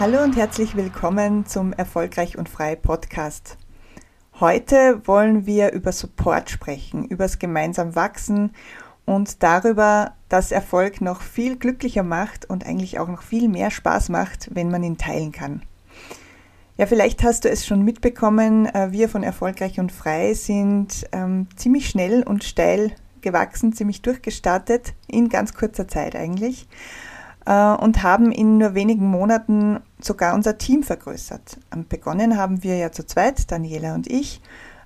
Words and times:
Hallo 0.00 0.22
und 0.22 0.36
herzlich 0.36 0.76
willkommen 0.76 1.44
zum 1.44 1.72
Erfolgreich 1.72 2.38
und 2.38 2.48
Frei 2.48 2.76
Podcast. 2.76 3.58
Heute 4.38 5.04
wollen 5.08 5.44
wir 5.44 5.72
über 5.72 5.90
Support 5.90 6.50
sprechen, 6.50 7.04
über 7.06 7.24
das 7.24 7.40
gemeinsam 7.40 7.96
Wachsen 7.96 8.54
und 9.06 9.42
darüber, 9.42 10.14
dass 10.28 10.52
Erfolg 10.52 11.00
noch 11.00 11.20
viel 11.20 11.56
glücklicher 11.56 12.04
macht 12.04 12.48
und 12.48 12.64
eigentlich 12.64 13.00
auch 13.00 13.08
noch 13.08 13.22
viel 13.22 13.48
mehr 13.48 13.72
Spaß 13.72 14.10
macht, 14.10 14.54
wenn 14.54 14.70
man 14.70 14.84
ihn 14.84 14.98
teilen 14.98 15.32
kann. 15.32 15.62
Ja, 16.76 16.86
vielleicht 16.86 17.24
hast 17.24 17.44
du 17.44 17.50
es 17.50 17.66
schon 17.66 17.82
mitbekommen, 17.82 18.66
äh, 18.66 18.92
wir 18.92 19.08
von 19.08 19.24
Erfolgreich 19.24 19.80
und 19.80 19.90
Frei 19.90 20.32
sind 20.34 21.08
ähm, 21.10 21.48
ziemlich 21.56 21.88
schnell 21.88 22.22
und 22.22 22.44
steil 22.44 22.92
gewachsen, 23.20 23.72
ziemlich 23.72 24.00
durchgestartet, 24.02 24.94
in 25.08 25.28
ganz 25.28 25.54
kurzer 25.54 25.88
Zeit 25.88 26.14
eigentlich. 26.14 26.68
Äh, 27.48 27.74
und 27.76 28.02
haben 28.02 28.30
in 28.30 28.58
nur 28.58 28.74
wenigen 28.74 29.06
Monaten 29.06 29.80
sogar 30.00 30.34
unser 30.34 30.58
Team 30.58 30.82
vergrößert. 30.82 31.58
Begonnen 31.88 32.36
haben 32.36 32.62
wir 32.62 32.76
ja 32.76 32.92
zu 32.92 33.06
zweit, 33.06 33.50
Daniela 33.50 33.94
und 33.94 34.06
ich, 34.06 34.42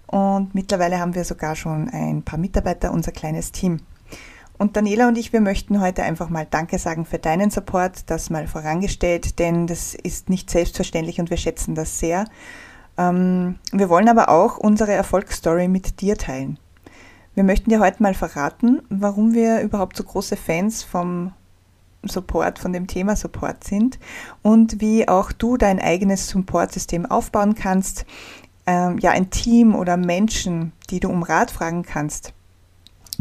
und 0.06 0.54
mittlerweile 0.54 1.00
haben 1.00 1.14
wir 1.16 1.24
sogar 1.24 1.56
schon 1.56 1.88
ein 1.88 2.22
paar 2.22 2.38
Mitarbeiter, 2.38 2.92
unser 2.92 3.10
kleines 3.10 3.50
Team. 3.50 3.80
Und 4.58 4.76
Daniela 4.76 5.08
und 5.08 5.18
ich, 5.18 5.32
wir 5.32 5.40
möchten 5.40 5.80
heute 5.80 6.04
einfach 6.04 6.28
mal 6.28 6.46
Danke 6.48 6.78
sagen 6.78 7.04
für 7.04 7.18
deinen 7.18 7.50
Support, 7.50 8.08
das 8.10 8.30
mal 8.30 8.46
vorangestellt, 8.46 9.40
denn 9.40 9.66
das 9.66 9.94
ist 9.94 10.30
nicht 10.30 10.48
selbstverständlich 10.48 11.18
und 11.18 11.30
wir 11.30 11.38
schätzen 11.38 11.74
das 11.74 11.98
sehr. 11.98 12.26
Ähm, 12.96 13.56
wir 13.72 13.88
wollen 13.88 14.08
aber 14.08 14.28
auch 14.28 14.58
unsere 14.58 14.92
Erfolgsstory 14.92 15.66
mit 15.66 16.00
dir 16.00 16.16
teilen. 16.16 16.58
Wir 17.34 17.42
möchten 17.42 17.70
dir 17.70 17.80
heute 17.80 18.02
mal 18.02 18.14
verraten, 18.14 18.82
warum 18.88 19.32
wir 19.32 19.62
überhaupt 19.62 19.96
so 19.96 20.04
große 20.04 20.36
Fans 20.36 20.84
vom 20.84 21.32
Support, 22.04 22.58
von 22.58 22.72
dem 22.72 22.86
Thema 22.86 23.16
Support 23.16 23.64
sind 23.64 23.98
und 24.42 24.80
wie 24.80 25.08
auch 25.08 25.32
du 25.32 25.56
dein 25.56 25.80
eigenes 25.80 26.28
Supportsystem 26.28 27.06
aufbauen 27.06 27.54
kannst. 27.54 28.04
Ähm, 28.66 28.98
ja, 28.98 29.10
ein 29.10 29.30
Team 29.30 29.74
oder 29.74 29.96
Menschen, 29.96 30.72
die 30.90 31.00
du 31.00 31.08
um 31.08 31.22
Rat 31.22 31.50
fragen 31.50 31.82
kannst. 31.82 32.32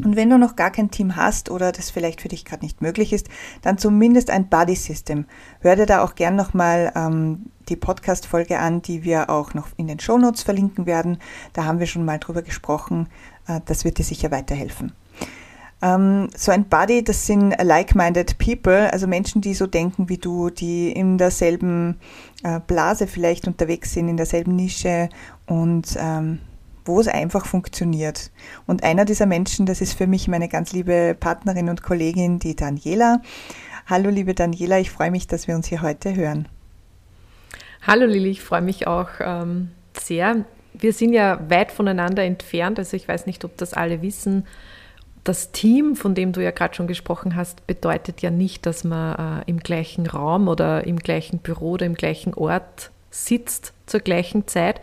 Und 0.03 0.15
wenn 0.15 0.29
du 0.29 0.37
noch 0.37 0.55
gar 0.55 0.71
kein 0.71 0.89
Team 0.89 1.15
hast 1.15 1.51
oder 1.51 1.71
das 1.71 1.89
vielleicht 1.89 2.21
für 2.21 2.27
dich 2.27 2.45
gerade 2.45 2.63
nicht 2.63 2.81
möglich 2.81 3.13
ist, 3.13 3.27
dann 3.61 3.77
zumindest 3.77 4.29
ein 4.29 4.47
Buddy 4.47 4.75
System. 4.75 5.25
Hör 5.59 5.75
dir 5.75 5.85
da 5.85 6.03
auch 6.03 6.15
gern 6.15 6.35
nochmal 6.35 6.91
ähm, 6.95 7.47
die 7.69 7.75
Podcast-Folge 7.75 8.57
an, 8.59 8.81
die 8.81 9.03
wir 9.03 9.29
auch 9.29 9.53
noch 9.53 9.67
in 9.77 9.87
den 9.87 9.99
Show 9.99 10.17
Notes 10.17 10.43
verlinken 10.43 10.85
werden. 10.85 11.17
Da 11.53 11.65
haben 11.65 11.79
wir 11.79 11.87
schon 11.87 12.05
mal 12.05 12.19
drüber 12.19 12.41
gesprochen. 12.41 13.09
Äh, 13.47 13.59
das 13.65 13.83
wird 13.83 13.97
dir 13.97 14.03
sicher 14.03 14.31
weiterhelfen. 14.31 14.93
Ähm, 15.81 16.29
so 16.35 16.51
ein 16.51 16.65
Buddy, 16.65 17.03
das 17.03 17.25
sind 17.25 17.55
like-minded 17.61 18.37
people, 18.37 18.91
also 18.91 19.07
Menschen, 19.07 19.41
die 19.41 19.53
so 19.53 19.65
denken 19.65 20.09
wie 20.09 20.17
du, 20.17 20.49
die 20.49 20.91
in 20.91 21.17
derselben 21.17 21.99
äh, 22.43 22.59
Blase 22.59 23.07
vielleicht 23.07 23.47
unterwegs 23.47 23.93
sind, 23.93 24.07
in 24.07 24.17
derselben 24.17 24.55
Nische 24.55 25.09
und 25.47 25.97
ähm, 25.97 26.39
wo 26.85 26.99
es 26.99 27.07
einfach 27.07 27.45
funktioniert. 27.45 28.31
Und 28.67 28.83
einer 28.83 29.05
dieser 29.05 29.25
Menschen, 29.25 29.65
das 29.65 29.81
ist 29.81 29.93
für 29.93 30.07
mich 30.07 30.27
meine 30.27 30.49
ganz 30.49 30.71
liebe 30.71 31.15
Partnerin 31.19 31.69
und 31.69 31.81
Kollegin, 31.81 32.39
die 32.39 32.55
Daniela. 32.55 33.21
Hallo 33.87 34.09
liebe 34.09 34.35
Daniela, 34.35 34.79
ich 34.79 34.91
freue 34.91 35.11
mich, 35.11 35.27
dass 35.27 35.47
wir 35.47 35.55
uns 35.55 35.67
hier 35.67 35.81
heute 35.81 36.15
hören. 36.15 36.47
Hallo 37.85 38.05
Lili, 38.05 38.29
ich 38.29 38.41
freue 38.43 38.61
mich 38.61 38.85
auch 38.85 39.09
ähm, 39.19 39.71
sehr. 39.99 40.45
Wir 40.73 40.93
sind 40.93 41.13
ja 41.13 41.39
weit 41.49 41.71
voneinander 41.71 42.23
entfernt, 42.23 42.77
also 42.77 42.95
ich 42.95 43.07
weiß 43.07 43.25
nicht, 43.25 43.43
ob 43.43 43.57
das 43.57 43.73
alle 43.73 44.03
wissen 44.03 44.45
das 45.23 45.51
Team, 45.51 45.95
von 45.95 46.15
dem 46.15 46.31
du 46.33 46.43
ja 46.43 46.51
gerade 46.51 46.73
schon 46.73 46.87
gesprochen 46.87 47.35
hast, 47.35 47.67
bedeutet 47.67 48.21
ja 48.21 48.31
nicht, 48.31 48.65
dass 48.65 48.83
man 48.83 49.41
äh, 49.41 49.43
im 49.45 49.59
gleichen 49.59 50.07
Raum 50.07 50.47
oder 50.47 50.85
im 50.87 50.97
gleichen 50.97 51.39
Büro 51.39 51.71
oder 51.71 51.85
im 51.85 51.93
gleichen 51.93 52.33
Ort 52.33 52.91
sitzt 53.11 53.73
zur 53.85 53.99
gleichen 53.99 54.47
Zeit. 54.47 54.81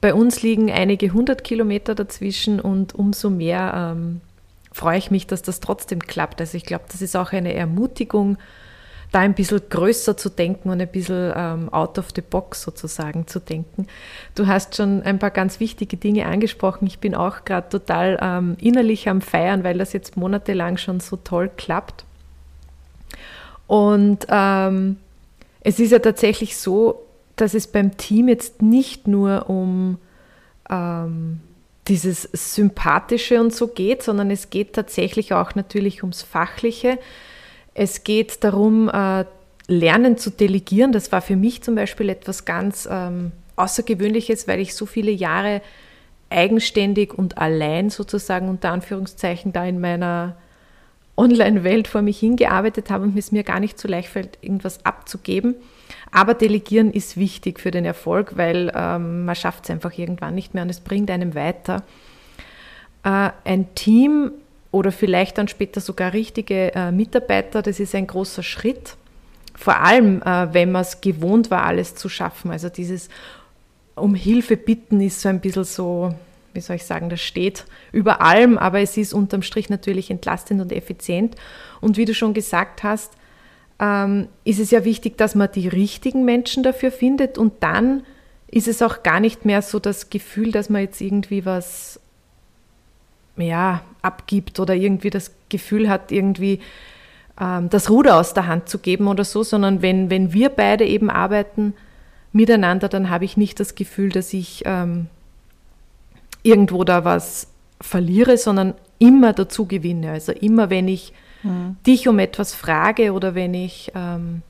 Bei 0.00 0.14
uns 0.14 0.42
liegen 0.42 0.70
einige 0.70 1.12
hundert 1.12 1.44
Kilometer 1.44 1.94
dazwischen 1.94 2.58
und 2.58 2.94
umso 2.94 3.30
mehr 3.30 3.94
ähm, 3.94 4.20
freue 4.72 4.98
ich 4.98 5.12
mich, 5.12 5.28
dass 5.28 5.42
das 5.42 5.60
trotzdem 5.60 6.00
klappt. 6.00 6.40
Also 6.40 6.56
ich 6.56 6.64
glaube, 6.64 6.84
das 6.90 7.02
ist 7.02 7.16
auch 7.16 7.32
eine 7.32 7.54
Ermutigung, 7.54 8.38
da 9.12 9.20
ein 9.20 9.34
bisschen 9.34 9.60
größer 9.68 10.16
zu 10.16 10.30
denken 10.30 10.70
und 10.70 10.80
ein 10.80 10.88
bisschen 10.88 11.32
ähm, 11.36 11.72
out 11.72 11.98
of 11.98 12.08
the 12.14 12.22
box 12.22 12.62
sozusagen 12.62 13.26
zu 13.26 13.40
denken. 13.40 13.86
Du 14.34 14.46
hast 14.46 14.74
schon 14.76 15.02
ein 15.02 15.18
paar 15.18 15.30
ganz 15.30 15.60
wichtige 15.60 15.98
Dinge 15.98 16.26
angesprochen. 16.26 16.86
Ich 16.86 16.98
bin 16.98 17.14
auch 17.14 17.44
gerade 17.44 17.68
total 17.68 18.18
ähm, 18.20 18.56
innerlich 18.58 19.08
am 19.08 19.20
Feiern, 19.20 19.64
weil 19.64 19.76
das 19.76 19.92
jetzt 19.92 20.16
monatelang 20.16 20.78
schon 20.78 21.00
so 21.00 21.16
toll 21.16 21.50
klappt. 21.56 22.04
Und 23.66 24.26
ähm, 24.28 24.96
es 25.60 25.78
ist 25.78 25.92
ja 25.92 25.98
tatsächlich 25.98 26.56
so, 26.56 27.02
dass 27.36 27.54
es 27.54 27.66
beim 27.66 27.96
Team 27.96 28.28
jetzt 28.28 28.62
nicht 28.62 29.06
nur 29.06 29.48
um 29.48 29.98
ähm, 30.70 31.40
dieses 31.88 32.22
Sympathische 32.32 33.40
und 33.40 33.54
so 33.54 33.68
geht, 33.68 34.02
sondern 34.02 34.30
es 34.30 34.50
geht 34.50 34.72
tatsächlich 34.72 35.32
auch 35.32 35.54
natürlich 35.54 36.02
ums 36.02 36.22
Fachliche. 36.22 36.98
Es 37.74 38.04
geht 38.04 38.44
darum, 38.44 38.88
äh, 38.88 39.24
lernen 39.66 40.18
zu 40.18 40.30
delegieren. 40.30 40.92
Das 40.92 41.12
war 41.12 41.22
für 41.22 41.36
mich 41.36 41.62
zum 41.62 41.74
Beispiel 41.74 42.08
etwas 42.08 42.44
ganz 42.44 42.88
ähm, 42.90 43.32
Außergewöhnliches, 43.56 44.48
weil 44.48 44.60
ich 44.60 44.74
so 44.74 44.86
viele 44.86 45.10
Jahre 45.10 45.62
eigenständig 46.30 47.14
und 47.14 47.38
allein 47.38 47.90
sozusagen 47.90 48.48
unter 48.48 48.70
Anführungszeichen 48.70 49.52
da 49.52 49.64
in 49.64 49.80
meiner 49.80 50.36
Online-Welt 51.16 51.88
vor 51.88 52.02
mich 52.02 52.18
hingearbeitet 52.18 52.90
habe 52.90 53.04
und 53.04 53.18
es 53.18 53.32
mir 53.32 53.42
gar 53.42 53.60
nicht 53.60 53.78
so 53.78 53.86
leicht 53.86 54.08
fällt, 54.08 54.38
irgendwas 54.40 54.84
abzugeben. 54.84 55.54
Aber 56.10 56.34
Delegieren 56.34 56.90
ist 56.90 57.16
wichtig 57.16 57.60
für 57.60 57.70
den 57.70 57.84
Erfolg, 57.84 58.36
weil 58.36 58.72
ähm, 58.74 59.26
man 59.26 59.34
schafft 59.34 59.64
es 59.64 59.70
einfach 59.70 59.96
irgendwann 59.96 60.34
nicht 60.34 60.54
mehr 60.54 60.62
und 60.62 60.70
es 60.70 60.80
bringt 60.80 61.10
einem 61.10 61.34
weiter. 61.34 61.84
Äh, 63.04 63.30
ein 63.44 63.74
Team 63.74 64.32
oder 64.72 64.90
vielleicht 64.90 65.38
dann 65.38 65.46
später 65.46 65.80
sogar 65.80 66.12
richtige 66.12 66.74
äh, 66.74 66.90
Mitarbeiter, 66.90 67.62
das 67.62 67.78
ist 67.78 67.94
ein 67.94 68.06
großer 68.08 68.42
Schritt. 68.42 68.96
Vor 69.54 69.76
allem, 69.76 70.22
äh, 70.22 70.52
wenn 70.52 70.72
man 70.72 70.82
es 70.82 71.00
gewohnt 71.00 71.50
war, 71.50 71.62
alles 71.64 71.94
zu 71.94 72.08
schaffen. 72.08 72.50
Also 72.50 72.68
dieses 72.70 73.08
um 73.94 74.14
Hilfe 74.14 74.56
bitten 74.56 75.00
ist 75.02 75.20
so 75.20 75.28
ein 75.28 75.40
bisschen 75.40 75.64
so, 75.64 76.14
wie 76.54 76.60
soll 76.60 76.76
ich 76.76 76.84
sagen, 76.84 77.10
das 77.10 77.20
steht 77.20 77.66
über 77.92 78.22
allem, 78.22 78.56
aber 78.56 78.80
es 78.80 78.96
ist 78.96 79.12
unterm 79.12 79.42
Strich 79.42 79.68
natürlich 79.68 80.10
entlastend 80.10 80.62
und 80.62 80.72
effizient. 80.72 81.36
Und 81.82 81.98
wie 81.98 82.06
du 82.06 82.14
schon 82.14 82.32
gesagt 82.32 82.82
hast, 82.82 83.12
ähm, 83.78 84.28
ist 84.44 84.58
es 84.58 84.70
ja 84.70 84.86
wichtig, 84.86 85.18
dass 85.18 85.34
man 85.34 85.52
die 85.52 85.68
richtigen 85.68 86.24
Menschen 86.24 86.62
dafür 86.62 86.90
findet 86.90 87.36
und 87.36 87.62
dann 87.62 88.04
ist 88.48 88.68
es 88.68 88.80
auch 88.80 89.02
gar 89.02 89.20
nicht 89.20 89.44
mehr 89.44 89.60
so 89.60 89.78
das 89.78 90.08
Gefühl, 90.08 90.50
dass 90.50 90.70
man 90.70 90.80
jetzt 90.80 91.00
irgendwie 91.02 91.44
was 91.44 92.00
ja, 93.36 93.82
abgibt 94.02 94.60
oder 94.60 94.74
irgendwie 94.74 95.10
das 95.10 95.32
Gefühl 95.48 95.88
hat, 95.88 96.12
irgendwie 96.12 96.60
ähm, 97.40 97.70
das 97.70 97.90
Ruder 97.90 98.16
aus 98.16 98.34
der 98.34 98.46
Hand 98.46 98.68
zu 98.68 98.78
geben 98.78 99.08
oder 99.08 99.24
so, 99.24 99.42
sondern 99.42 99.82
wenn, 99.82 100.10
wenn 100.10 100.32
wir 100.32 100.50
beide 100.50 100.84
eben 100.84 101.10
arbeiten 101.10 101.74
miteinander, 102.32 102.88
dann 102.88 103.10
habe 103.10 103.24
ich 103.24 103.36
nicht 103.36 103.60
das 103.60 103.74
Gefühl, 103.74 104.10
dass 104.10 104.32
ich 104.32 104.62
ähm, 104.64 105.06
irgendwo 106.42 106.84
da 106.84 107.04
was 107.04 107.48
verliere, 107.80 108.36
sondern 108.36 108.74
immer 108.98 109.32
dazu 109.32 109.66
gewinne. 109.66 110.10
Also 110.12 110.32
immer, 110.32 110.70
wenn 110.70 110.88
ich 110.88 111.12
mhm. 111.42 111.76
dich 111.86 112.08
um 112.08 112.18
etwas 112.18 112.54
frage 112.54 113.12
oder 113.12 113.34
wenn 113.34 113.54
ich 113.54 113.92
ähm, 113.94 114.42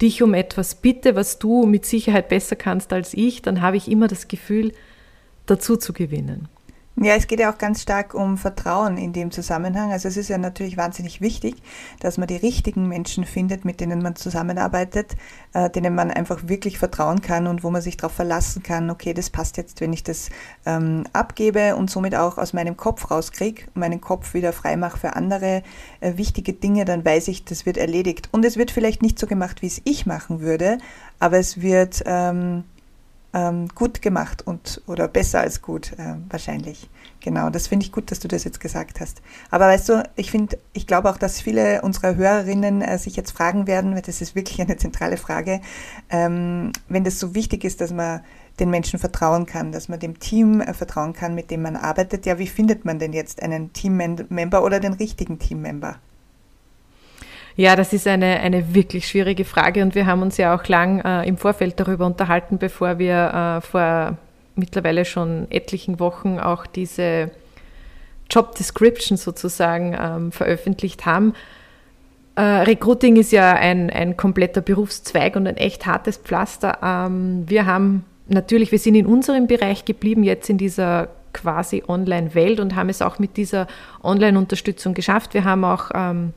dich 0.00 0.22
um 0.22 0.34
etwas 0.34 0.74
bitte, 0.76 1.16
was 1.16 1.38
du 1.38 1.66
mit 1.66 1.86
Sicherheit 1.86 2.28
besser 2.28 2.56
kannst 2.56 2.92
als 2.92 3.14
ich, 3.14 3.42
dann 3.42 3.62
habe 3.62 3.76
ich 3.76 3.90
immer 3.90 4.08
das 4.08 4.28
Gefühl, 4.28 4.72
dazu 5.46 5.76
zu 5.76 5.92
gewinnen. 5.92 6.48
Ja, 6.96 7.16
es 7.16 7.26
geht 7.26 7.40
ja 7.40 7.52
auch 7.52 7.58
ganz 7.58 7.82
stark 7.82 8.14
um 8.14 8.38
Vertrauen 8.38 8.98
in 8.98 9.12
dem 9.12 9.32
Zusammenhang. 9.32 9.90
Also 9.90 10.06
es 10.06 10.16
ist 10.16 10.28
ja 10.28 10.38
natürlich 10.38 10.76
wahnsinnig 10.76 11.20
wichtig, 11.20 11.56
dass 11.98 12.18
man 12.18 12.28
die 12.28 12.36
richtigen 12.36 12.86
Menschen 12.86 13.24
findet, 13.24 13.64
mit 13.64 13.80
denen 13.80 14.00
man 14.00 14.14
zusammenarbeitet, 14.14 15.16
äh, 15.54 15.68
denen 15.70 15.96
man 15.96 16.12
einfach 16.12 16.46
wirklich 16.46 16.78
vertrauen 16.78 17.20
kann 17.20 17.48
und 17.48 17.64
wo 17.64 17.70
man 17.70 17.82
sich 17.82 17.96
darauf 17.96 18.12
verlassen 18.12 18.62
kann, 18.62 18.90
okay, 18.90 19.12
das 19.12 19.28
passt 19.28 19.56
jetzt, 19.56 19.80
wenn 19.80 19.92
ich 19.92 20.04
das 20.04 20.30
ähm, 20.66 21.02
abgebe 21.12 21.74
und 21.74 21.90
somit 21.90 22.14
auch 22.14 22.38
aus 22.38 22.52
meinem 22.52 22.76
Kopf 22.76 23.10
rauskriege, 23.10 23.64
meinen 23.74 24.00
Kopf 24.00 24.32
wieder 24.32 24.52
frei 24.52 24.76
mache 24.76 24.98
für 24.98 25.16
andere 25.16 25.64
äh, 25.98 26.16
wichtige 26.16 26.52
Dinge, 26.52 26.84
dann 26.84 27.04
weiß 27.04 27.26
ich, 27.26 27.44
das 27.44 27.66
wird 27.66 27.76
erledigt. 27.76 28.28
Und 28.30 28.44
es 28.44 28.56
wird 28.56 28.70
vielleicht 28.70 29.02
nicht 29.02 29.18
so 29.18 29.26
gemacht, 29.26 29.62
wie 29.62 29.66
es 29.66 29.82
ich 29.82 30.06
machen 30.06 30.42
würde, 30.42 30.78
aber 31.18 31.38
es 31.38 31.60
wird... 31.60 32.04
Ähm, 32.06 32.62
ähm, 33.34 33.68
gut 33.74 34.00
gemacht 34.00 34.46
und 34.46 34.80
oder 34.86 35.08
besser 35.08 35.40
als 35.40 35.60
gut 35.60 35.92
äh, 35.98 36.14
wahrscheinlich. 36.30 36.88
Genau, 37.20 37.50
das 37.50 37.66
finde 37.66 37.84
ich 37.84 37.92
gut, 37.92 38.10
dass 38.10 38.20
du 38.20 38.28
das 38.28 38.44
jetzt 38.44 38.60
gesagt 38.60 39.00
hast. 39.00 39.20
Aber 39.50 39.66
weißt 39.66 39.88
du, 39.88 40.02
ich 40.14 40.30
finde, 40.30 40.58
ich 40.72 40.86
glaube 40.86 41.10
auch, 41.10 41.16
dass 41.16 41.40
viele 41.40 41.82
unserer 41.82 42.14
Hörerinnen 42.14 42.80
äh, 42.80 42.98
sich 42.98 43.16
jetzt 43.16 43.32
fragen 43.32 43.66
werden, 43.66 43.94
weil 43.94 44.02
das 44.02 44.20
ist 44.20 44.34
wirklich 44.34 44.60
eine 44.60 44.76
zentrale 44.76 45.16
Frage, 45.16 45.60
ähm, 46.10 46.72
wenn 46.88 47.02
das 47.02 47.18
so 47.18 47.34
wichtig 47.34 47.64
ist, 47.64 47.80
dass 47.80 47.92
man 47.92 48.20
den 48.60 48.70
Menschen 48.70 49.00
vertrauen 49.00 49.46
kann, 49.46 49.72
dass 49.72 49.88
man 49.88 49.98
dem 49.98 50.20
Team 50.20 50.60
äh, 50.60 50.72
vertrauen 50.72 51.12
kann, 51.12 51.34
mit 51.34 51.50
dem 51.50 51.62
man 51.62 51.76
arbeitet. 51.76 52.26
Ja, 52.26 52.38
wie 52.38 52.46
findet 52.46 52.84
man 52.84 53.00
denn 53.00 53.12
jetzt 53.12 53.42
einen 53.42 53.72
Teammember 53.72 54.62
oder 54.62 54.78
den 54.78 54.92
richtigen 54.92 55.40
Teammember? 55.40 55.98
Ja, 57.56 57.76
das 57.76 57.92
ist 57.92 58.08
eine, 58.08 58.40
eine 58.40 58.74
wirklich 58.74 59.06
schwierige 59.06 59.44
Frage 59.44 59.82
und 59.82 59.94
wir 59.94 60.06
haben 60.06 60.22
uns 60.22 60.36
ja 60.38 60.54
auch 60.54 60.66
lang 60.66 61.00
äh, 61.00 61.26
im 61.28 61.36
Vorfeld 61.36 61.78
darüber 61.78 62.04
unterhalten, 62.04 62.58
bevor 62.58 62.98
wir 62.98 63.60
äh, 63.60 63.60
vor 63.60 64.18
mittlerweile 64.56 65.04
schon 65.04 65.46
etlichen 65.50 66.00
Wochen 66.00 66.38
auch 66.38 66.66
diese 66.66 67.30
Job 68.28 68.56
Description 68.56 69.16
sozusagen 69.16 69.96
ähm, 69.98 70.32
veröffentlicht 70.32 71.06
haben. 71.06 71.34
Äh, 72.34 72.42
Recruiting 72.42 73.16
ist 73.16 73.30
ja 73.30 73.52
ein, 73.52 73.90
ein 73.90 74.16
kompletter 74.16 74.60
Berufszweig 74.60 75.36
und 75.36 75.46
ein 75.46 75.56
echt 75.56 75.86
hartes 75.86 76.16
Pflaster. 76.16 76.78
Ähm, 76.82 77.44
wir 77.46 77.66
haben 77.66 78.04
natürlich, 78.26 78.72
wir 78.72 78.80
sind 78.80 78.96
in 78.96 79.06
unserem 79.06 79.46
Bereich 79.46 79.84
geblieben, 79.84 80.24
jetzt 80.24 80.50
in 80.50 80.58
dieser 80.58 81.08
quasi 81.32 81.84
Online-Welt 81.86 82.58
und 82.58 82.74
haben 82.74 82.88
es 82.88 83.02
auch 83.02 83.20
mit 83.20 83.36
dieser 83.36 83.68
Online-Unterstützung 84.02 84.94
geschafft. 84.94 85.34
Wir 85.34 85.44
haben 85.44 85.64
auch 85.64 85.90
ähm, 85.94 86.32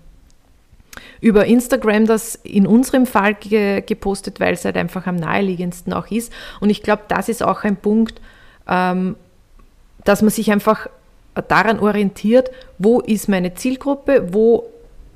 über 1.22 1.46
Instagram 1.46 2.06
das 2.06 2.36
in 2.36 2.68
unserem 2.68 3.06
Fall 3.06 3.34
ge 3.36 3.82
gepostet, 3.82 4.40
weil 4.40 4.54
es 4.54 4.66
halt 4.66 4.78
einfach 4.78 5.08
am 5.08 5.16
naheliegendsten 5.16 5.94
auch 5.94 6.08
ist. 6.12 6.32
Und 6.60 6.70
ich 6.70 6.84
glaube, 6.84 7.04
das 7.08 7.30
ist 7.30 7.44
auch 7.44 7.64
ein 7.64 7.76
Punkt, 7.76 8.22
ähm, 8.68 9.16
dass 10.04 10.22
man 10.22 10.32
sich 10.32 10.52
einfach 10.52 10.88
daran 11.48 11.80
orientiert, 11.80 12.52
wo 12.78 13.00
ist 13.00 13.30
meine 13.30 13.54
Zielgruppe, 13.54 14.34
wo 14.34 14.68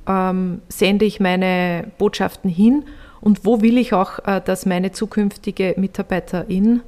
ähm, 0.08 0.62
sende 0.68 1.06
ich 1.06 1.20
meine 1.20 1.86
Botschaften 1.98 2.50
hin 2.50 2.84
und 3.22 3.46
wo 3.46 3.62
will 3.62 3.78
ich 3.78 3.94
auch, 3.94 4.20
äh, 4.26 4.42
dass 4.44 4.66
meine 4.66 4.92
zukünftige 4.92 5.76
Mitarbeiterin 5.78 6.82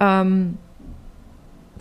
ähm, 0.00 0.58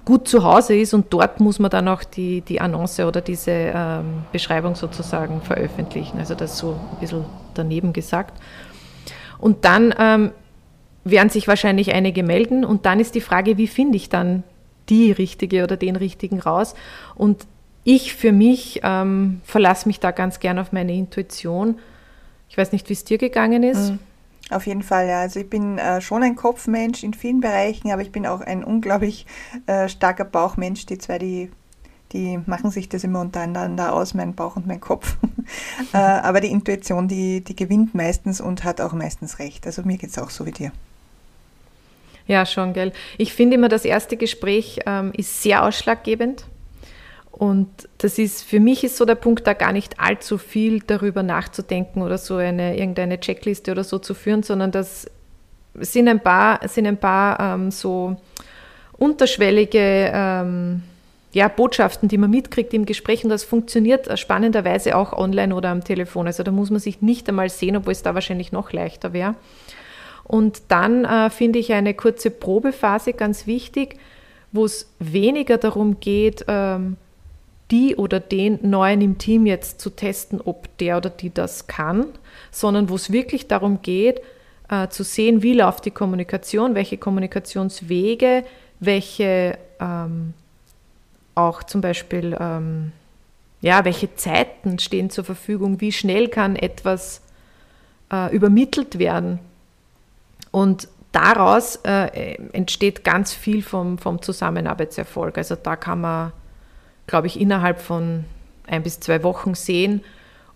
gut 0.05 0.27
zu 0.27 0.43
Hause 0.43 0.75
ist 0.75 0.93
und 0.93 1.11
dort 1.11 1.39
muss 1.39 1.59
man 1.59 1.71
dann 1.71 1.87
auch 1.87 2.03
die, 2.03 2.41
die 2.41 2.61
Annonce 2.61 2.99
oder 3.01 3.21
diese 3.21 3.51
ähm, 3.51 4.23
Beschreibung 4.31 4.75
sozusagen 4.75 5.41
veröffentlichen. 5.41 6.19
Also 6.19 6.35
das 6.35 6.57
so 6.57 6.79
ein 6.93 6.99
bisschen 6.99 7.25
daneben 7.55 7.91
gesagt. 7.91 8.39
Und 9.39 9.65
dann 9.65 9.93
ähm, 9.97 10.31
werden 11.03 11.29
sich 11.29 11.47
wahrscheinlich 11.47 11.93
einige 11.93 12.23
melden 12.23 12.63
und 12.63 12.85
dann 12.85 12.99
ist 12.99 13.15
die 13.15 13.21
Frage, 13.21 13.57
wie 13.57 13.67
finde 13.67 13.97
ich 13.97 14.09
dann 14.09 14.43
die 14.89 15.11
richtige 15.11 15.63
oder 15.63 15.75
den 15.75 15.95
richtigen 15.95 16.39
raus? 16.39 16.75
Und 17.15 17.47
ich 17.83 18.13
für 18.13 18.31
mich 18.31 18.81
ähm, 18.83 19.41
verlasse 19.43 19.87
mich 19.87 19.99
da 19.99 20.11
ganz 20.11 20.39
gern 20.39 20.59
auf 20.59 20.71
meine 20.71 20.93
Intuition. 20.93 21.79
Ich 22.49 22.57
weiß 22.57 22.71
nicht, 22.71 22.89
wie 22.89 22.93
es 22.93 23.03
dir 23.03 23.17
gegangen 23.17 23.63
ist. 23.63 23.91
Mhm. 23.91 23.99
Auf 24.51 24.67
jeden 24.67 24.83
Fall, 24.83 25.07
ja. 25.07 25.21
Also 25.21 25.39
ich 25.39 25.49
bin 25.49 25.79
äh, 25.79 26.01
schon 26.01 26.21
ein 26.21 26.35
Kopfmensch 26.35 27.03
in 27.03 27.13
vielen 27.13 27.41
Bereichen, 27.41 27.91
aber 27.91 28.03
ich 28.03 28.11
bin 28.11 28.27
auch 28.27 28.41
ein 28.41 28.63
unglaublich 28.63 29.25
äh, 29.65 29.89
starker 29.89 30.25
Bauchmensch. 30.25 30.85
Die 30.85 30.99
zwei, 30.99 31.17
die, 31.17 31.51
die 32.11 32.39
machen 32.45 32.69
sich 32.69 32.87
das 32.87 33.03
immer 33.03 33.21
untereinander 33.21 33.93
aus, 33.93 34.13
mein 34.13 34.35
Bauch 34.35 34.55
und 34.55 34.67
mein 34.67 34.79
Kopf. 34.79 35.17
äh, 35.93 35.97
aber 35.97 36.41
die 36.41 36.51
Intuition, 36.51 37.07
die, 37.07 37.41
die 37.41 37.55
gewinnt 37.55 37.95
meistens 37.95 38.39
und 38.39 38.63
hat 38.63 38.81
auch 38.81 38.93
meistens 38.93 39.39
recht. 39.39 39.65
Also 39.65 39.81
mir 39.81 39.97
geht 39.97 40.11
es 40.11 40.19
auch 40.19 40.29
so 40.29 40.45
wie 40.45 40.51
dir. 40.51 40.71
Ja, 42.27 42.45
schon, 42.45 42.73
gell. 42.73 42.91
Ich 43.17 43.33
finde 43.33 43.55
immer, 43.55 43.69
das 43.69 43.85
erste 43.85 44.17
Gespräch 44.17 44.79
ähm, 44.85 45.11
ist 45.15 45.41
sehr 45.41 45.63
ausschlaggebend. 45.63 46.45
Und 47.37 47.67
das 47.97 48.17
ist, 48.17 48.43
für 48.43 48.61
mich 48.61 48.85
ist 48.85 48.95
so 48.95 49.03
der 49.03 49.15
Punkt, 49.15 49.45
da 49.45 49.51
gar 49.51 49.73
nicht 49.73 49.99
allzu 49.99 50.37
viel 50.37 50.79
darüber 50.79 51.21
nachzudenken 51.21 52.01
oder 52.01 52.17
so 52.17 52.37
eine, 52.37 52.77
irgendeine 52.77 53.19
Checkliste 53.19 53.71
oder 53.71 53.83
so 53.83 53.99
zu 53.99 54.13
führen, 54.13 54.41
sondern 54.41 54.71
das 54.71 55.11
sind 55.73 56.07
ein 56.07 56.21
paar, 56.21 56.65
sind 56.69 56.87
ein 56.87 56.95
paar 56.95 57.37
ähm, 57.41 57.71
so 57.71 58.15
unterschwellige 58.97 60.11
ähm, 60.13 60.83
ja, 61.33 61.49
Botschaften, 61.49 62.07
die 62.07 62.17
man 62.17 62.29
mitkriegt 62.29 62.73
im 62.73 62.85
Gespräch 62.85 63.25
und 63.25 63.31
das 63.31 63.43
funktioniert 63.43 64.17
spannenderweise 64.17 64.95
auch 64.95 65.11
online 65.11 65.53
oder 65.53 65.71
am 65.71 65.83
Telefon. 65.83 66.27
Also 66.27 66.41
da 66.41 66.51
muss 66.51 66.69
man 66.69 66.79
sich 66.79 67.01
nicht 67.01 67.27
einmal 67.27 67.49
sehen, 67.49 67.75
obwohl 67.75 67.91
es 67.91 68.01
da 68.01 68.13
wahrscheinlich 68.13 68.53
noch 68.53 68.71
leichter 68.71 69.11
wäre. 69.11 69.35
Und 70.23 70.61
dann 70.69 71.03
äh, 71.03 71.29
finde 71.29 71.59
ich 71.59 71.73
eine 71.73 71.93
kurze 71.95 72.31
Probephase 72.31 73.11
ganz 73.11 73.45
wichtig, 73.45 73.97
wo 74.53 74.63
es 74.63 74.89
weniger 74.99 75.57
darum 75.57 75.99
geht, 75.99 76.45
ähm, 76.47 76.95
die 77.71 77.95
oder 77.95 78.19
den 78.19 78.59
Neuen 78.61 79.01
im 79.01 79.17
Team 79.17 79.45
jetzt 79.45 79.81
zu 79.81 79.89
testen, 79.89 80.39
ob 80.41 80.77
der 80.77 80.97
oder 80.97 81.09
die 81.09 81.33
das 81.33 81.67
kann, 81.67 82.07
sondern 82.51 82.89
wo 82.89 82.95
es 82.95 83.11
wirklich 83.11 83.47
darum 83.47 83.81
geht, 83.81 84.21
äh, 84.69 84.87
zu 84.89 85.03
sehen, 85.03 85.41
wie 85.41 85.53
läuft 85.53 85.85
die 85.85 85.91
Kommunikation, 85.91 86.75
welche 86.75 86.97
Kommunikationswege, 86.97 88.43
welche 88.79 89.57
ähm, 89.79 90.33
auch 91.33 91.63
zum 91.63 91.81
Beispiel, 91.81 92.35
ähm, 92.39 92.91
ja, 93.61 93.83
welche 93.83 94.15
Zeiten 94.15 94.79
stehen 94.79 95.09
zur 95.09 95.23
Verfügung, 95.23 95.81
wie 95.81 95.91
schnell 95.91 96.27
kann 96.29 96.55
etwas 96.55 97.21
äh, 98.11 98.33
übermittelt 98.33 98.99
werden. 98.99 99.39
Und 100.51 100.87
daraus 101.11 101.77
äh, 101.83 102.35
entsteht 102.53 103.03
ganz 103.03 103.33
viel 103.33 103.61
vom, 103.61 103.97
vom 103.97 104.21
Zusammenarbeitserfolg. 104.21 105.37
Also 105.37 105.55
da 105.55 105.75
kann 105.75 106.01
man 106.01 106.31
glaube 107.07 107.27
ich, 107.27 107.39
innerhalb 107.39 107.81
von 107.81 108.25
ein 108.67 108.83
bis 108.83 108.99
zwei 108.99 109.23
Wochen 109.23 109.55
sehen, 109.55 110.03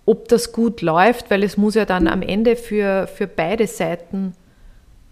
ob 0.05 0.27
das 0.27 0.51
gut 0.51 0.81
läuft, 0.81 1.29
weil 1.29 1.43
es 1.43 1.57
muss 1.57 1.75
ja 1.75 1.85
dann 1.85 2.07
am 2.07 2.21
Ende 2.21 2.55
für, 2.55 3.07
für 3.07 3.27
beide 3.27 3.67
Seiten 3.67 4.33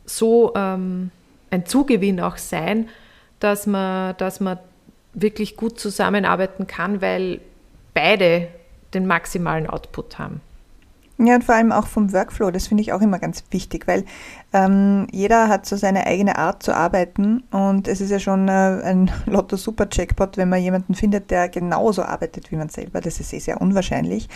so 0.06 0.54
ähm, 0.56 1.12
ein 1.52 1.66
Zugewinn 1.66 2.20
auch 2.20 2.38
sein, 2.38 2.90
dass 3.40 3.68
man, 3.68 4.18
dass 4.18 4.40
man 4.40 4.58
wirklich 5.14 5.56
gut 5.56 5.80
zusammenarbeiten 5.80 6.66
kann, 6.66 7.02
weil 7.02 7.42
beide 7.94 8.48
den 8.94 9.06
maximalen 9.06 9.68
Output 9.68 10.18
haben. 10.18 10.42
Ja, 11.20 11.34
und 11.34 11.44
vor 11.44 11.56
allem 11.56 11.72
auch 11.72 11.88
vom 11.88 12.14
Workflow, 12.14 12.52
das 12.52 12.68
finde 12.68 12.82
ich 12.82 12.94
auch 12.94 13.02
immer 13.02 13.18
ganz 13.18 13.44
wichtig, 13.50 13.88
weil 13.88 14.06
ähm, 14.54 15.08
jeder 15.12 15.48
hat 15.48 15.66
so 15.66 15.76
seine 15.76 16.06
eigene 16.06 16.38
Art 16.38 16.62
zu 16.62 16.76
arbeiten 16.76 17.42
und 17.50 17.88
es 17.88 18.02
ist 18.02 18.12
ja 18.12 18.20
schon 18.20 18.48
äh, 18.48 18.52
ein 18.52 19.10
Lotto-Super-Jackpot, 19.26 20.38
wenn 20.38 20.50
man 20.50 20.62
jemanden 20.62 20.94
findet, 20.94 21.32
der 21.32 21.50
genauso 21.50 22.04
arbeitet 22.04 22.52
wie 22.52 22.56
man 22.56 22.70
selber. 22.70 23.02
Das 23.02 23.20
ist 23.20 23.34
eh 23.34 23.40
sehr 23.40 23.60
unwahrscheinlich. 23.62 24.30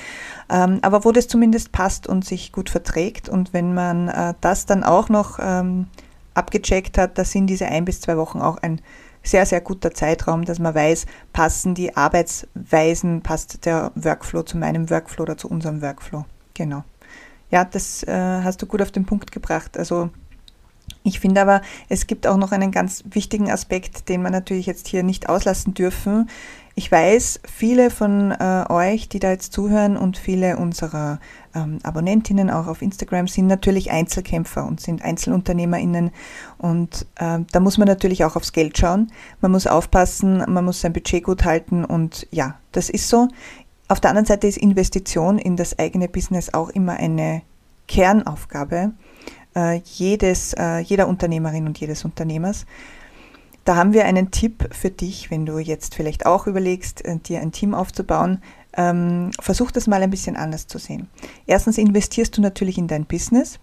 Ähm, 0.49 0.79
aber 0.81 1.05
wo 1.05 1.11
das 1.11 1.27
zumindest 1.27 1.71
passt 1.71 2.07
und 2.07 2.25
sich 2.25 2.51
gut 2.51 2.71
verträgt 2.71 3.29
und 3.29 3.53
wenn 3.53 3.75
man 3.75 4.07
äh, 4.07 4.33
das 4.41 4.65
dann 4.65 4.83
auch 4.83 5.07
noch 5.07 5.37
ähm, 5.39 5.85
abgecheckt 6.33 6.97
hat, 6.97 7.19
da 7.19 7.25
sind 7.25 7.45
diese 7.45 7.67
ein 7.67 7.85
bis 7.85 8.01
zwei 8.01 8.17
Wochen 8.17 8.39
auch 8.39 8.57
ein 8.57 8.81
sehr, 9.21 9.45
sehr 9.45 9.61
guter 9.61 9.93
Zeitraum, 9.93 10.45
dass 10.45 10.57
man 10.57 10.73
weiß, 10.73 11.05
passen 11.31 11.75
die 11.75 11.95
Arbeitsweisen, 11.95 13.21
passt 13.21 13.67
der 13.67 13.91
Workflow 13.93 14.41
zu 14.41 14.57
meinem 14.57 14.89
Workflow 14.89 15.21
oder 15.21 15.37
zu 15.37 15.47
unserem 15.47 15.83
Workflow. 15.83 16.25
Genau. 16.61 16.83
Ja, 17.49 17.65
das 17.65 18.03
äh, 18.03 18.11
hast 18.43 18.61
du 18.61 18.67
gut 18.67 18.83
auf 18.83 18.91
den 18.91 19.07
Punkt 19.07 19.31
gebracht. 19.31 19.79
Also 19.79 20.11
ich 21.03 21.19
finde 21.19 21.41
aber, 21.41 21.61
es 21.89 22.05
gibt 22.05 22.27
auch 22.27 22.37
noch 22.37 22.51
einen 22.51 22.69
ganz 22.69 23.03
wichtigen 23.09 23.49
Aspekt, 23.49 24.09
den 24.09 24.21
wir 24.21 24.29
natürlich 24.29 24.67
jetzt 24.67 24.87
hier 24.87 25.01
nicht 25.01 25.27
auslassen 25.27 25.73
dürfen. 25.73 26.29
Ich 26.75 26.91
weiß, 26.91 27.39
viele 27.51 27.89
von 27.89 28.29
äh, 28.31 28.65
euch, 28.69 29.09
die 29.09 29.17
da 29.17 29.31
jetzt 29.31 29.53
zuhören 29.53 29.97
und 29.97 30.19
viele 30.19 30.57
unserer 30.57 31.19
ähm, 31.55 31.79
Abonnentinnen 31.81 32.51
auch 32.51 32.67
auf 32.67 32.83
Instagram 32.83 33.27
sind 33.27 33.47
natürlich 33.47 33.89
Einzelkämpfer 33.89 34.63
und 34.63 34.79
sind 34.79 35.01
Einzelunternehmerinnen 35.01 36.11
und 36.59 37.07
äh, 37.15 37.39
da 37.51 37.59
muss 37.59 37.79
man 37.79 37.87
natürlich 37.87 38.23
auch 38.23 38.35
aufs 38.35 38.53
Geld 38.53 38.77
schauen. 38.77 39.11
Man 39.41 39.51
muss 39.51 39.65
aufpassen, 39.65 40.45
man 40.47 40.63
muss 40.63 40.81
sein 40.81 40.93
Budget 40.93 41.23
gut 41.23 41.43
halten 41.43 41.83
und 41.83 42.27
ja, 42.29 42.59
das 42.71 42.91
ist 42.91 43.09
so. 43.09 43.27
Auf 43.91 43.99
der 43.99 44.11
anderen 44.11 44.25
Seite 44.25 44.47
ist 44.47 44.55
Investition 44.55 45.37
in 45.37 45.57
das 45.57 45.77
eigene 45.77 46.07
Business 46.07 46.53
auch 46.53 46.69
immer 46.69 46.93
eine 46.93 47.41
Kernaufgabe 47.89 48.93
äh, 49.53 49.81
jedes, 49.83 50.53
äh, 50.53 50.77
jeder 50.77 51.09
Unternehmerin 51.09 51.67
und 51.67 51.77
jedes 51.77 52.05
Unternehmers. 52.05 52.65
Da 53.65 53.75
haben 53.75 53.91
wir 53.91 54.05
einen 54.05 54.31
Tipp 54.31 54.73
für 54.73 54.91
dich, 54.91 55.29
wenn 55.29 55.45
du 55.45 55.59
jetzt 55.59 55.93
vielleicht 55.93 56.25
auch 56.25 56.47
überlegst, 56.47 57.03
äh, 57.03 57.17
dir 57.17 57.41
ein 57.41 57.51
Team 57.51 57.73
aufzubauen. 57.73 58.41
Ähm, 58.77 59.31
versuch 59.41 59.71
das 59.71 59.87
mal 59.87 60.01
ein 60.01 60.09
bisschen 60.09 60.37
anders 60.37 60.67
zu 60.67 60.77
sehen. 60.77 61.09
Erstens 61.45 61.77
investierst 61.77 62.37
du 62.37 62.41
natürlich 62.41 62.77
in 62.77 62.87
dein 62.87 63.03
Business. 63.03 63.59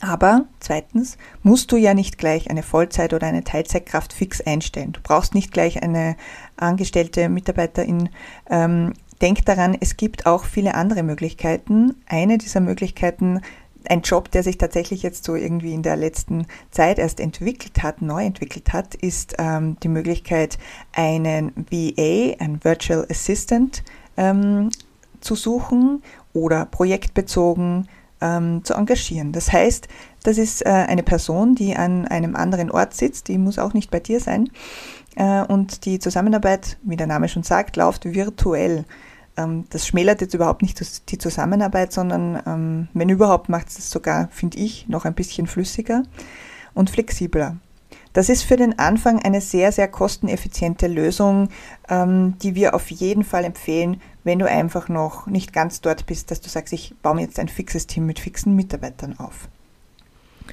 Aber 0.00 0.46
zweitens 0.60 1.18
musst 1.42 1.70
du 1.72 1.76
ja 1.76 1.92
nicht 1.92 2.16
gleich 2.18 2.50
eine 2.50 2.62
Vollzeit- 2.62 3.12
oder 3.12 3.26
eine 3.26 3.44
Teilzeitkraft 3.44 4.12
fix 4.12 4.40
einstellen. 4.40 4.92
Du 4.92 5.00
brauchst 5.02 5.34
nicht 5.34 5.52
gleich 5.52 5.82
eine 5.82 6.16
angestellte 6.56 7.28
Mitarbeiterin 7.28 8.08
ähm, 8.50 8.94
denk 9.20 9.44
daran, 9.44 9.76
es 9.80 9.96
gibt 9.96 10.26
auch 10.26 10.44
viele 10.44 10.74
andere 10.74 11.02
Möglichkeiten. 11.02 11.94
Eine 12.06 12.38
dieser 12.38 12.60
Möglichkeiten 12.60 13.40
ein 13.88 14.02
Job, 14.02 14.30
der 14.30 14.42
sich 14.42 14.58
tatsächlich 14.58 15.02
jetzt 15.02 15.24
so 15.24 15.34
irgendwie 15.34 15.72
in 15.72 15.82
der 15.82 15.96
letzten 15.96 16.46
Zeit 16.70 16.98
erst 16.98 17.20
entwickelt 17.20 17.82
hat, 17.82 18.02
neu 18.02 18.24
entwickelt 18.24 18.72
hat, 18.72 18.94
ist 18.94 19.36
ähm, 19.38 19.76
die 19.82 19.88
Möglichkeit, 19.88 20.58
einen 20.92 21.52
VA, 21.70 22.34
ein 22.42 22.60
Virtual 22.62 23.06
Assistant, 23.08 23.82
ähm, 24.16 24.70
zu 25.20 25.34
suchen 25.34 26.02
oder 26.32 26.66
projektbezogen 26.66 27.88
ähm, 28.20 28.64
zu 28.64 28.74
engagieren. 28.74 29.32
Das 29.32 29.52
heißt, 29.52 29.88
das 30.26 30.38
ist 30.38 30.66
äh, 30.66 30.70
eine 30.70 31.02
Person, 31.02 31.54
die 31.54 31.76
an 31.76 32.06
einem 32.08 32.34
anderen 32.34 32.70
Ort 32.70 32.94
sitzt, 32.94 33.28
die 33.28 33.38
muss 33.38 33.58
auch 33.58 33.74
nicht 33.74 33.90
bei 33.90 34.00
dir 34.00 34.18
sein. 34.18 34.50
Äh, 35.14 35.42
und 35.42 35.84
die 35.84 35.98
Zusammenarbeit, 36.00 36.78
wie 36.82 36.96
der 36.96 37.06
Name 37.06 37.28
schon 37.28 37.44
sagt, 37.44 37.76
läuft 37.76 38.04
virtuell. 38.04 38.84
Ähm, 39.36 39.66
das 39.70 39.86
schmälert 39.86 40.20
jetzt 40.20 40.34
überhaupt 40.34 40.62
nicht 40.62 41.10
die 41.10 41.18
Zusammenarbeit, 41.18 41.92
sondern 41.92 42.42
ähm, 42.44 42.88
wenn 42.92 43.08
überhaupt 43.08 43.48
macht 43.48 43.68
es 43.68 43.90
sogar, 43.90 44.28
finde 44.32 44.58
ich, 44.58 44.88
noch 44.88 45.04
ein 45.04 45.14
bisschen 45.14 45.46
flüssiger 45.46 46.02
und 46.74 46.90
flexibler. 46.90 47.56
Das 48.12 48.28
ist 48.28 48.42
für 48.42 48.56
den 48.56 48.78
Anfang 48.78 49.22
eine 49.22 49.40
sehr, 49.40 49.70
sehr 49.70 49.88
kosteneffiziente 49.88 50.88
Lösung, 50.88 51.50
ähm, 51.88 52.34
die 52.42 52.54
wir 52.56 52.74
auf 52.74 52.90
jeden 52.90 53.22
Fall 53.22 53.44
empfehlen, 53.44 54.00
wenn 54.24 54.40
du 54.40 54.48
einfach 54.48 54.88
noch 54.88 55.26
nicht 55.26 55.52
ganz 55.52 55.82
dort 55.82 56.06
bist, 56.06 56.32
dass 56.32 56.40
du 56.40 56.48
sagst, 56.48 56.72
ich 56.72 56.94
baue 57.02 57.14
mir 57.14 57.22
jetzt 57.22 57.38
ein 57.38 57.48
fixes 57.48 57.86
Team 57.86 58.06
mit 58.06 58.18
fixen 58.18 58.56
Mitarbeitern 58.56 59.18
auf. 59.18 59.48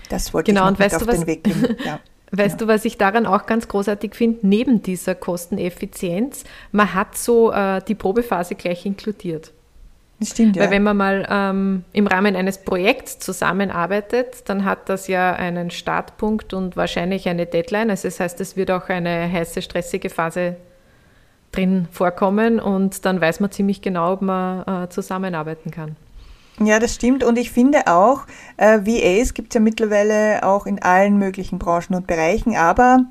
Das 0.10 0.34
wollte 0.34 0.52
genau, 0.52 0.66
ich 0.72 0.80
noch 0.80 0.80
mit 0.80 0.96
auf 0.96 1.06
den 1.06 1.28
Weg 1.28 1.44
geben. 1.44 1.76
Ja. 1.86 2.00
Weißt 2.36 2.60
ja. 2.60 2.66
du, 2.66 2.68
was 2.68 2.84
ich 2.84 2.98
daran 2.98 3.28
auch 3.28 3.46
ganz 3.46 3.68
großartig 3.68 4.16
finde, 4.16 4.40
neben 4.42 4.82
dieser 4.82 5.14
Kosteneffizienz, 5.14 6.46
man 6.72 6.96
hat 6.96 7.16
so 7.16 7.52
äh, 7.52 7.80
die 7.88 7.94
Probephase 7.94 8.56
gleich 8.56 8.88
inkludiert. 8.88 9.52
Das 10.20 10.30
stimmt, 10.30 10.56
ja. 10.56 10.64
Weil 10.64 10.72
wenn 10.72 10.84
man 10.84 10.98
mal 10.98 11.28
ähm, 11.30 11.84
im 11.92 12.08
Rahmen 12.08 12.36
eines 12.36 12.58
Projekts 12.58 13.20
zusammenarbeitet, 13.20 14.50
dann 14.50 14.66
hat 14.66 14.90
das 14.90 15.08
ja 15.08 15.34
einen 15.34 15.70
Startpunkt 15.70 16.54
und 16.54 16.76
wahrscheinlich 16.76 17.28
eine 17.28 17.46
Deadline. 17.46 17.90
Also 17.90 18.08
das 18.08 18.20
heißt, 18.20 18.42
es 18.42 18.56
wird 18.56 18.72
auch 18.72 18.90
eine 18.90 19.32
heiße, 19.32 19.62
stressige 19.62 20.10
Phase 20.10 20.56
drin 21.52 21.88
vorkommen 21.92 22.60
und 22.60 23.06
dann 23.06 23.22
weiß 23.22 23.42
man 23.42 23.52
ziemlich 23.52 23.82
genau, 23.82 24.14
ob 24.14 24.22
man 24.22 24.86
äh, 24.86 24.90
zusammenarbeiten 24.90 25.72
kann. 25.72 25.96
Ja, 26.60 26.80
das 26.80 26.96
stimmt. 26.96 27.24
Und 27.24 27.38
ich 27.38 27.52
finde 27.52 27.88
auch, 27.88 28.26
äh, 28.58 28.80
VAs 28.86 29.34
gibt 29.34 29.54
es 29.54 29.56
ja 29.56 29.62
mittlerweile 29.62 30.44
auch 30.44 30.66
in 30.66 30.82
allen 30.82 31.18
möglichen 31.18 31.58
Branchen 31.60 31.96
und 31.96 32.08
Bereichen, 32.08 32.56
aber 32.56 33.06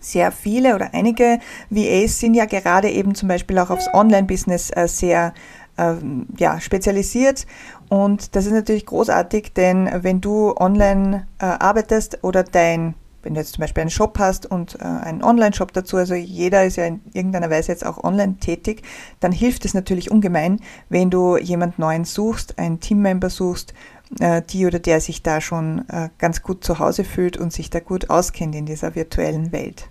sehr 0.00 0.32
viele 0.32 0.74
oder 0.74 0.92
einige 0.92 1.38
VAs 1.70 2.18
sind 2.18 2.34
ja 2.34 2.46
gerade 2.46 2.90
eben 2.90 3.14
zum 3.14 3.28
Beispiel 3.28 3.58
auch 3.58 3.70
aufs 3.70 3.88
Online-Business 3.92 4.70
äh, 4.70 4.88
sehr 4.88 5.34
äh, 5.76 5.94
ja, 6.36 6.60
spezialisiert. 6.60 7.46
Und 7.88 8.34
das 8.34 8.46
ist 8.46 8.52
natürlich 8.52 8.86
großartig, 8.86 9.52
denn 9.54 9.88
wenn 10.02 10.20
du 10.20 10.54
online 10.56 11.26
äh, 11.38 11.44
arbeitest 11.44 12.18
oder 12.22 12.42
dein 12.42 12.94
wenn 13.24 13.34
du 13.34 13.40
jetzt 13.40 13.54
zum 13.54 13.62
Beispiel 13.62 13.82
einen 13.82 13.90
Shop 13.90 14.18
hast 14.18 14.46
und 14.46 14.76
äh, 14.80 14.84
einen 14.84 15.22
Online-Shop 15.22 15.72
dazu, 15.72 15.96
also 15.96 16.14
jeder 16.14 16.64
ist 16.64 16.76
ja 16.76 16.84
in 16.84 17.00
irgendeiner 17.12 17.50
Weise 17.50 17.72
jetzt 17.72 17.84
auch 17.84 18.02
online 18.04 18.36
tätig, 18.38 18.82
dann 19.20 19.32
hilft 19.32 19.64
es 19.64 19.74
natürlich 19.74 20.10
ungemein, 20.10 20.60
wenn 20.88 21.10
du 21.10 21.36
jemand 21.36 21.78
Neuen 21.78 22.04
suchst, 22.04 22.58
einen 22.58 22.80
Teammember 22.80 23.30
suchst, 23.30 23.74
äh, 24.20 24.42
die 24.42 24.66
oder 24.66 24.78
der 24.78 25.00
sich 25.00 25.22
da 25.22 25.40
schon 25.40 25.88
äh, 25.88 26.10
ganz 26.18 26.42
gut 26.42 26.64
zu 26.64 26.78
Hause 26.78 27.04
fühlt 27.04 27.36
und 27.36 27.52
sich 27.52 27.70
da 27.70 27.80
gut 27.80 28.10
auskennt 28.10 28.54
in 28.54 28.66
dieser 28.66 28.94
virtuellen 28.94 29.52
Welt. 29.52 29.88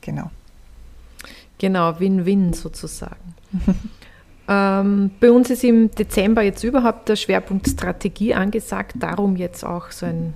Genau. 0.00 0.30
Genau, 1.58 2.00
Win-Win 2.00 2.54
sozusagen. 2.54 3.34
ähm, 4.48 5.10
bei 5.20 5.30
uns 5.30 5.50
ist 5.50 5.62
im 5.62 5.90
Dezember 5.92 6.42
jetzt 6.42 6.64
überhaupt 6.64 7.08
der 7.08 7.16
Schwerpunkt 7.16 7.68
Strategie 7.68 8.34
angesagt, 8.34 8.94
darum 8.98 9.36
jetzt 9.36 9.64
auch 9.64 9.92
so 9.92 10.06
ein 10.06 10.34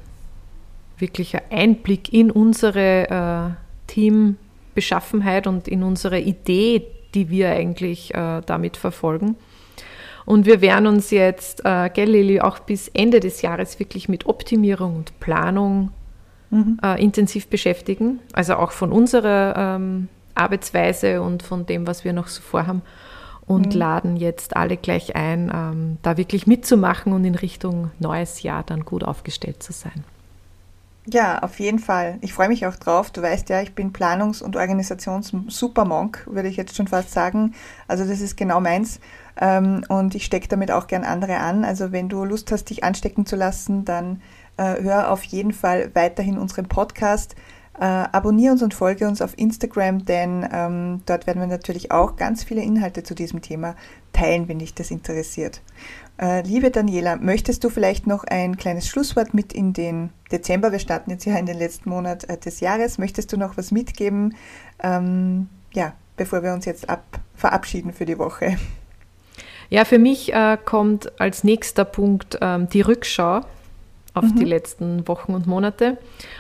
wirklicher 0.99 1.43
Einblick 1.51 2.13
in 2.13 2.31
unsere 2.31 3.11
äh, 3.11 3.93
Teambeschaffenheit 3.93 5.47
und 5.47 5.69
in 5.69 5.83
unsere 5.83 6.21
Idee, 6.21 6.87
die 7.15 7.31
wir 7.31 7.51
eigentlich 7.51 8.15
äh, 8.15 8.43
damit 8.45 8.77
verfolgen. 8.77 9.37
Und 10.25 10.45
wir 10.45 10.61
werden 10.61 10.89
uns 10.89 11.11
jetzt, 11.11 11.65
äh, 11.65 11.89
gell, 11.89 12.11
Lili, 12.11 12.41
auch 12.41 12.59
bis 12.59 12.89
Ende 12.89 13.21
des 13.21 13.43
Jahres 13.43 13.79
wirklich 13.79 14.09
mit 14.09 14.27
Optimierung 14.27 14.97
und 14.97 15.19
Planung 15.21 15.93
mhm. 16.51 16.79
äh, 16.83 17.03
intensiv 17.03 17.47
beschäftigen. 17.47 18.19
Also 18.33 18.57
auch 18.57 18.73
von 18.73 18.91
unserer 18.91 19.55
ähm, 19.57 20.09
Arbeitsweise 20.35 21.23
und 21.23 21.45
von 21.45 21.65
dem, 21.65 21.87
was 21.87 22.05
wir 22.05 22.13
noch 22.13 22.27
so 22.27 22.43
vorhaben. 22.43 22.83
Und 23.47 23.75
mhm. 23.75 23.79
laden 23.79 24.17
jetzt 24.17 24.57
alle 24.57 24.77
gleich 24.77 25.15
ein, 25.15 25.53
ähm, 25.55 25.99
da 26.03 26.17
wirklich 26.17 26.49
mitzumachen 26.49 27.13
und 27.13 27.25
in 27.25 27.37
Richtung 27.37 27.93
neues 28.01 28.43
Jahr 28.43 28.65
dann 28.65 28.85
gut 28.85 29.05
aufgestellt 29.05 29.63
zu 29.63 29.73
sein. 29.73 30.05
Ja, 31.09 31.39
auf 31.39 31.61
jeden 31.61 31.79
Fall. 31.79 32.19
Ich 32.21 32.33
freue 32.33 32.49
mich 32.49 32.67
auch 32.67 32.75
drauf. 32.75 33.11
Du 33.11 33.23
weißt 33.23 33.49
ja, 33.49 33.63
ich 33.63 33.75
bin 33.77 33.93
Planungs- 33.93 34.43
und 34.43 34.57
Organisations-Supermonk, 34.57 36.27
würde 36.29 36.49
ich 36.49 36.57
jetzt 36.57 36.75
schon 36.75 36.89
fast 36.89 37.13
sagen. 37.13 37.55
Also 37.87 38.05
das 38.05 38.21
ist 38.21 38.37
genau 38.37 38.61
meins. 38.61 38.99
Ähm, 39.41 39.85
und 39.89 40.17
ich 40.17 40.25
stecke 40.25 40.49
damit 40.49 40.73
auch 40.73 40.89
gern 40.89 41.05
andere 41.05 41.37
an. 41.37 41.65
Also 41.65 41.93
wenn 41.93 42.09
du 42.09 42.25
Lust 42.25 42.51
hast, 42.51 42.71
dich 42.71 42.83
anstecken 42.83 43.25
zu 43.25 43.37
lassen, 43.37 43.85
dann 43.85 44.21
äh, 44.57 44.83
hör 44.83 45.13
auf 45.13 45.23
jeden 45.23 45.53
Fall 45.53 45.91
weiterhin 45.95 46.39
unseren 46.39 46.67
Podcast. 46.67 47.37
Äh, 47.79 47.85
abonniere 47.85 48.53
uns 48.53 48.63
und 48.63 48.73
folge 48.73 49.07
uns 49.07 49.21
auf 49.21 49.37
Instagram, 49.37 50.05
denn 50.07 50.49
ähm, 50.51 51.03
dort 51.05 51.27
werden 51.27 51.41
wir 51.41 51.47
natürlich 51.47 51.91
auch 51.91 52.17
ganz 52.17 52.43
viele 52.43 52.63
Inhalte 52.63 53.03
zu 53.03 53.15
diesem 53.15 53.43
Thema 53.43 53.77
teilen, 54.15 54.49
wenn 54.49 54.59
dich 54.59 54.75
das 54.75 54.91
interessiert. 54.91 55.61
Äh, 56.19 56.41
liebe 56.43 56.71
Daniela, 56.71 57.17
möchtest 57.17 57.65
du 57.65 57.69
vielleicht 57.69 58.07
noch 58.07 58.25
ein 58.25 58.57
kleines 58.57 58.89
Schlusswort 58.89 59.35
mit 59.35 59.53
in 59.53 59.75
den 59.75 60.09
Dezember, 60.33 60.73
wir 60.73 60.79
starten 60.79 61.11
jetzt 61.11 61.27
ja 61.27 61.37
in 61.37 61.45
den 61.45 61.59
letzten 61.59 61.91
Monat 61.91 62.25
äh, 62.25 62.39
des 62.39 62.61
Jahres, 62.61 62.97
möchtest 62.97 63.33
du 63.33 63.37
noch 63.37 63.59
was 63.59 63.71
mitgeben, 63.71 64.35
ähm, 64.83 65.49
ja, 65.75 65.93
bevor 66.17 66.43
wir 66.43 66.55
uns 66.55 66.65
jetzt 66.65 66.89
ab, 66.89 67.05
verabschieden 67.35 67.93
für 67.93 68.07
die 68.07 68.19
Woche? 68.19 68.57
Ja, 69.69 69.85
für 69.85 69.99
mich 69.99 70.33
äh, 70.33 70.57
kommt 70.65 71.21
als 71.21 71.45
nächster 71.45 71.85
Punkt 71.85 72.39
ähm, 72.41 72.71
die 72.71 72.81
Rückschau 72.81 73.43
auf 74.17 74.25
mhm. 74.25 74.37
die 74.37 74.45
letzten 74.45 75.07
Wochen 75.09 75.35
und 75.35 75.47
Monate, 75.47 75.99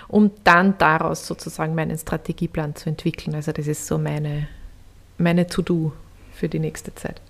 um 0.08 0.30
dann 0.44 0.76
daraus 0.78 1.26
sozusagen 1.26 1.74
meinen 1.74 1.98
Strategieplan 1.98 2.74
zu 2.74 2.88
entwickeln. 2.88 3.34
Also 3.34 3.52
das 3.52 3.66
ist 3.66 3.86
so 3.86 3.98
meine, 3.98 4.48
meine 5.18 5.46
To-Do 5.46 5.92
für 6.32 6.48
die 6.48 6.58
nächste 6.58 6.94
Zeit. 6.94 7.20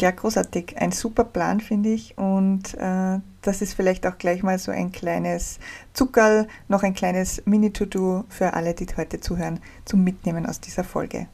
Ja, 0.00 0.10
großartig. 0.10 0.78
Ein 0.78 0.90
super 0.90 1.22
Plan, 1.22 1.60
finde 1.60 1.90
ich. 1.90 2.18
Und 2.18 2.74
äh, 2.74 3.20
das 3.42 3.62
ist 3.62 3.74
vielleicht 3.74 4.04
auch 4.06 4.18
gleich 4.18 4.42
mal 4.42 4.58
so 4.58 4.72
ein 4.72 4.90
kleines 4.90 5.60
Zuckerl, 5.92 6.48
noch 6.66 6.82
ein 6.82 6.94
kleines 6.94 7.42
Mini-To-Do 7.46 8.24
für 8.28 8.54
alle, 8.54 8.74
die 8.74 8.86
heute 8.96 9.20
zuhören, 9.20 9.60
zum 9.84 10.02
Mitnehmen 10.02 10.44
aus 10.44 10.60
dieser 10.60 10.82
Folge. 10.82 11.28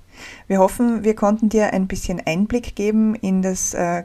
Wir 0.48 0.58
hoffen, 0.58 1.02
wir 1.02 1.14
konnten 1.14 1.48
dir 1.48 1.72
ein 1.72 1.86
bisschen 1.86 2.20
Einblick 2.24 2.76
geben 2.76 3.14
in 3.14 3.40
das 3.40 3.72
äh, 3.72 4.04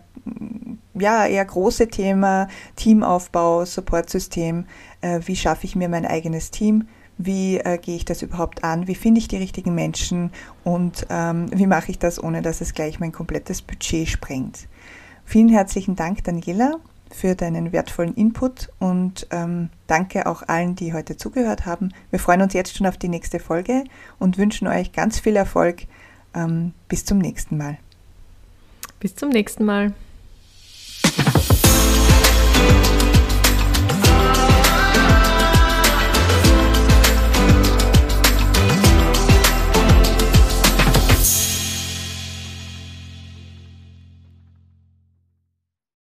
ja, 0.99 1.25
eher 1.25 1.45
große 1.45 1.87
Thema 1.87 2.47
Teamaufbau, 2.75 3.65
Supportsystem. 3.65 4.65
Äh, 5.01 5.19
wie 5.25 5.35
schaffe 5.35 5.65
ich 5.65 5.75
mir 5.75 5.89
mein 5.89 6.05
eigenes 6.05 6.51
Team? 6.51 6.87
wie 7.17 7.57
äh, 7.57 7.77
gehe 7.77 7.95
ich 7.95 8.05
das 8.05 8.21
überhaupt 8.21 8.63
an, 8.63 8.87
wie 8.87 8.95
finde 8.95 9.19
ich 9.19 9.27
die 9.27 9.37
richtigen 9.37 9.73
Menschen 9.73 10.31
und 10.63 11.07
ähm, 11.09 11.47
wie 11.51 11.67
mache 11.67 11.91
ich 11.91 11.99
das, 11.99 12.21
ohne 12.21 12.41
dass 12.41 12.61
es 12.61 12.73
gleich 12.73 12.99
mein 12.99 13.11
komplettes 13.11 13.61
Budget 13.61 14.07
sprengt. 14.07 14.67
Vielen 15.25 15.49
herzlichen 15.49 15.95
Dank, 15.95 16.23
Daniela, 16.23 16.75
für 17.09 17.35
deinen 17.35 17.71
wertvollen 17.71 18.13
Input 18.13 18.69
und 18.79 19.27
ähm, 19.31 19.69
danke 19.87 20.25
auch 20.25 20.43
allen, 20.47 20.75
die 20.75 20.93
heute 20.93 21.17
zugehört 21.17 21.65
haben. 21.65 21.89
Wir 22.11 22.19
freuen 22.19 22.41
uns 22.41 22.53
jetzt 22.53 22.75
schon 22.75 22.87
auf 22.87 22.97
die 22.97 23.09
nächste 23.09 23.39
Folge 23.39 23.83
und 24.19 24.37
wünschen 24.37 24.67
euch 24.67 24.91
ganz 24.91 25.19
viel 25.19 25.35
Erfolg. 25.35 25.83
Ähm, 26.33 26.73
bis 26.87 27.05
zum 27.05 27.17
nächsten 27.17 27.57
Mal. 27.57 27.77
Bis 28.99 29.15
zum 29.15 29.29
nächsten 29.29 29.65
Mal. 29.65 29.93